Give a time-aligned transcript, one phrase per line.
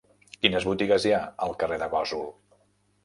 [0.45, 2.27] Quines botigues hi ha al carrer de Gósol?